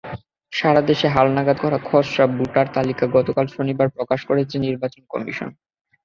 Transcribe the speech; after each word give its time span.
সারা 0.53 0.81
দেশে 0.89 1.07
হালনাগাদ 1.07 1.57
করা 1.61 1.77
খসড়া 1.83 2.25
ভোটার 2.37 2.67
তালিকা 2.73 3.05
গতকাল 3.15 3.45
শনিবার 3.47 3.87
প্রকাশ 3.89 4.19
করেছে 4.29 4.55
নির্বাচন 4.59 5.01
কমিশন। 5.09 5.49